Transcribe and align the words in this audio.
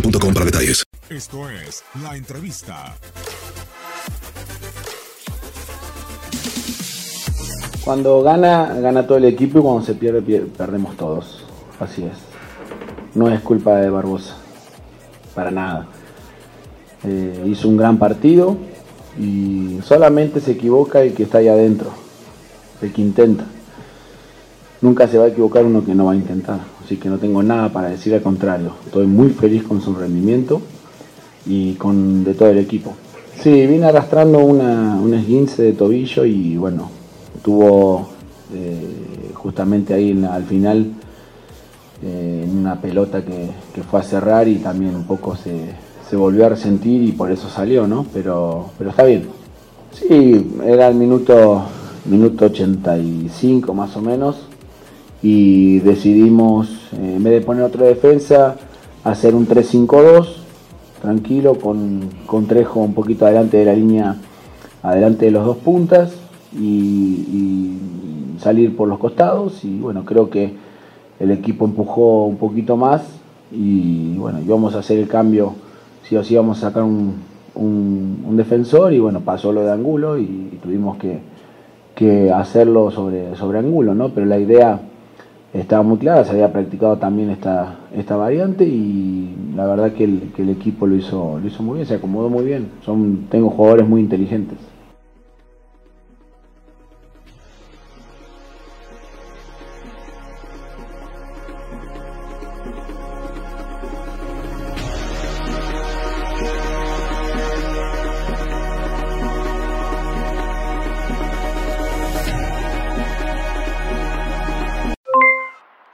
boostmobile.com 0.00 0.34
para 0.34 0.44
detalles. 0.46 0.84
Esto 1.08 1.48
es 1.50 1.82
la 2.02 2.16
entrevista. 2.16 2.94
Cuando 7.84 8.22
gana, 8.22 8.74
gana 8.80 9.06
todo 9.06 9.18
el 9.18 9.24
equipo 9.26 9.58
y 9.60 9.62
cuando 9.62 9.84
se 9.84 9.94
pierde, 9.94 10.20
pier- 10.22 10.48
perdemos 10.48 10.96
todos. 10.96 11.44
Así 11.78 12.02
es. 12.02 12.16
No 13.14 13.30
es 13.30 13.40
culpa 13.40 13.76
de 13.76 13.90
Barbosa. 13.90 14.36
Para 15.34 15.50
nada. 15.50 15.86
Eh, 17.04 17.44
hizo 17.46 17.68
un 17.68 17.76
gran 17.76 17.98
partido 17.98 18.56
y 19.18 19.78
solamente 19.84 20.40
se 20.40 20.52
equivoca 20.52 21.00
el 21.02 21.14
que 21.14 21.22
está 21.22 21.38
ahí 21.38 21.48
adentro. 21.48 21.90
El 22.82 22.92
que 22.92 23.00
intenta. 23.02 23.44
Nunca 24.82 25.08
se 25.08 25.18
va 25.18 25.24
a 25.24 25.28
equivocar 25.28 25.64
uno 25.64 25.84
que 25.84 25.94
no 25.94 26.06
va 26.06 26.12
a 26.12 26.16
intentar. 26.16 26.60
Así 26.84 26.96
que 26.96 27.08
no 27.08 27.18
tengo 27.18 27.42
nada 27.42 27.72
para 27.72 27.88
decir 27.88 28.14
al 28.14 28.22
contrario. 28.22 28.72
Estoy 28.84 29.06
muy 29.06 29.30
feliz 29.30 29.62
con 29.64 29.80
su 29.80 29.94
rendimiento 29.94 30.60
y 31.46 31.74
con 31.74 32.24
de 32.24 32.34
todo 32.34 32.50
el 32.50 32.58
equipo. 32.58 32.94
Sí, 33.42 33.66
vine 33.66 33.86
arrastrando 33.86 34.38
una, 34.38 34.96
un 34.96 35.14
esguince 35.14 35.62
de 35.62 35.72
tobillo 35.72 36.24
y 36.24 36.56
bueno, 36.56 36.90
tuvo 37.42 38.08
eh, 38.54 39.32
justamente 39.34 39.94
ahí 39.94 40.24
al 40.30 40.44
final 40.44 40.92
eh, 42.02 42.48
una 42.50 42.80
pelota 42.80 43.24
que, 43.24 43.50
que 43.74 43.82
fue 43.82 44.00
a 44.00 44.02
cerrar 44.02 44.48
y 44.48 44.56
también 44.56 44.94
un 44.94 45.04
poco 45.04 45.36
se, 45.36 45.70
se 46.08 46.16
volvió 46.16 46.46
a 46.46 46.50
resentir 46.50 47.02
y 47.02 47.12
por 47.12 47.30
eso 47.30 47.48
salió, 47.48 47.86
¿no? 47.86 48.06
Pero, 48.12 48.70
pero 48.78 48.90
está 48.90 49.04
bien. 49.04 49.28
Sí, 49.92 50.52
era 50.64 50.88
el 50.88 50.94
minuto, 50.94 51.62
minuto 52.04 52.46
85 52.46 53.74
más 53.74 53.96
o 53.96 54.02
menos 54.02 54.36
y 55.22 55.78
decidimos, 55.80 56.90
eh, 56.92 57.14
en 57.16 57.22
vez 57.24 57.32
de 57.34 57.40
poner 57.40 57.62
otra 57.64 57.86
defensa, 57.86 58.56
hacer 59.04 59.34
un 59.34 59.46
3-5-2, 59.46 60.26
tranquilo, 61.00 61.54
con, 61.54 62.00
con 62.26 62.46
Trejo 62.46 62.80
un 62.80 62.94
poquito 62.94 63.26
adelante 63.26 63.56
de 63.58 63.64
la 63.64 63.72
línea, 63.74 64.16
adelante 64.82 65.26
de 65.26 65.30
los 65.30 65.44
dos 65.44 65.56
puntas 65.58 66.12
y, 66.58 67.72
salir 68.38 68.76
por 68.76 68.86
los 68.86 68.98
costados 68.98 69.64
y 69.64 69.78
bueno, 69.78 70.04
creo 70.04 70.28
que 70.28 70.52
el 71.18 71.30
equipo 71.30 71.64
empujó 71.64 72.26
un 72.26 72.36
poquito 72.36 72.76
más 72.76 73.02
y 73.50 74.14
bueno, 74.18 74.40
íbamos 74.44 74.74
a 74.74 74.80
hacer 74.80 74.98
el 74.98 75.08
cambio, 75.08 75.54
sí 76.04 76.16
o 76.16 76.22
sí 76.22 76.34
íbamos 76.34 76.58
a 76.58 76.68
sacar 76.68 76.82
un, 76.82 77.14
un- 77.54 78.24
un 78.28 78.36
defensor 78.36 78.92
y 78.92 78.98
bueno, 79.00 79.20
pasó 79.20 79.52
lo 79.52 79.62
de 79.62 79.72
Angulo 79.72 80.18
y, 80.18 80.24
y 80.24 80.58
tuvimos 80.62 80.98
que, 80.98 81.18
que 81.94 82.30
hacerlo 82.30 82.90
sobre, 82.90 83.34
sobre 83.36 83.58
Angulo, 83.58 83.94
¿no? 83.94 84.10
Pero 84.10 84.26
la 84.26 84.38
idea 84.38 84.78
estaba 85.52 85.82
muy 85.82 85.98
clara, 85.98 86.24
se 86.24 86.32
había 86.32 86.52
practicado 86.52 86.96
también 86.98 87.30
esta, 87.30 87.76
esta 87.94 88.16
variante 88.16 88.64
y 88.64 89.34
la 89.54 89.66
verdad 89.66 89.92
que 89.92 90.04
el, 90.04 90.32
que 90.34 90.42
el 90.42 90.50
equipo 90.50 90.86
lo 90.86 90.96
hizo, 90.96 91.38
lo 91.40 91.46
hizo 91.46 91.62
muy 91.62 91.76
bien, 91.76 91.86
se 91.86 91.94
acomodó 91.94 92.28
muy 92.28 92.44
bien. 92.44 92.68
Son, 92.84 93.26
tengo 93.30 93.50
jugadores 93.50 93.88
muy 93.88 94.00
inteligentes. 94.00 94.58